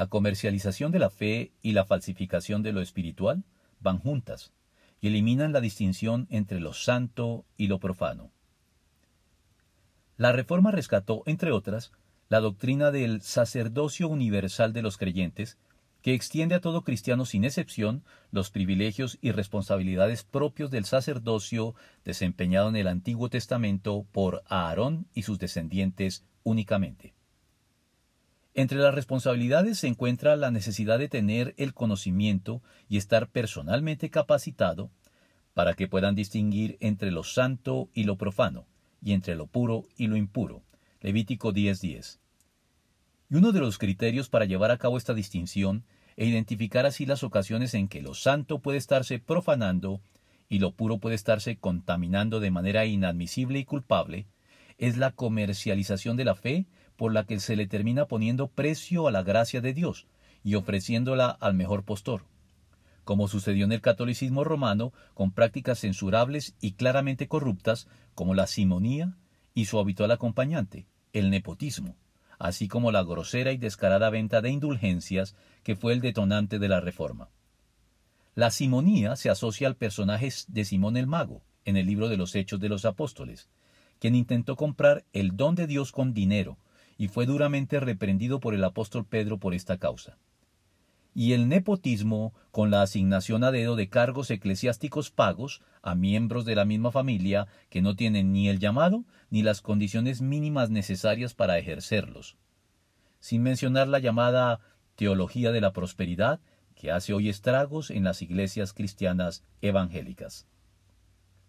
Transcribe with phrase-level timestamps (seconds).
[0.00, 3.44] La comercialización de la fe y la falsificación de lo espiritual
[3.80, 4.50] van juntas
[4.98, 8.30] y eliminan la distinción entre lo santo y lo profano.
[10.16, 11.92] La Reforma rescató, entre otras,
[12.30, 15.58] la doctrina del sacerdocio universal de los creyentes,
[16.00, 21.74] que extiende a todo cristiano sin excepción los privilegios y responsabilidades propios del sacerdocio
[22.06, 27.12] desempeñado en el Antiguo Testamento por Aarón y sus descendientes únicamente.
[28.54, 34.90] Entre las responsabilidades se encuentra la necesidad de tener el conocimiento y estar personalmente capacitado
[35.54, 38.66] para que puedan distinguir entre lo santo y lo profano,
[39.02, 40.62] y entre lo puro y lo impuro.
[41.00, 42.18] Levítico 10:10.
[43.30, 45.84] Y uno de los criterios para llevar a cabo esta distinción
[46.16, 50.00] e identificar así las ocasiones en que lo santo puede estarse profanando
[50.48, 54.26] y lo puro puede estarse contaminando de manera inadmisible y culpable,
[54.78, 56.66] es la comercialización de la fe
[57.00, 60.06] por la que se le termina poniendo precio a la gracia de Dios
[60.44, 62.26] y ofreciéndola al mejor postor,
[63.04, 69.16] como sucedió en el catolicismo romano con prácticas censurables y claramente corruptas como la simonía
[69.54, 71.96] y su habitual acompañante, el nepotismo,
[72.38, 76.80] así como la grosera y descarada venta de indulgencias que fue el detonante de la
[76.80, 77.30] reforma.
[78.34, 82.34] La simonía se asocia al personaje de Simón el Mago en el libro de los
[82.34, 83.48] Hechos de los Apóstoles,
[84.00, 86.58] quien intentó comprar el don de Dios con dinero,
[87.00, 90.18] y fue duramente reprendido por el apóstol Pedro por esta causa.
[91.14, 96.54] Y el nepotismo, con la asignación a dedo de cargos eclesiásticos pagos a miembros de
[96.56, 101.56] la misma familia que no tienen ni el llamado ni las condiciones mínimas necesarias para
[101.56, 102.36] ejercerlos.
[103.18, 104.60] Sin mencionar la llamada
[104.94, 106.38] teología de la prosperidad,
[106.74, 110.46] que hace hoy estragos en las iglesias cristianas evangélicas.